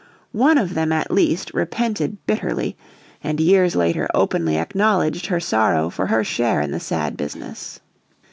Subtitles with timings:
[0.33, 2.75] One of them at least repented bitterly,
[3.23, 7.79] and years later openly acknowledged her sorrow for her share in the sad business.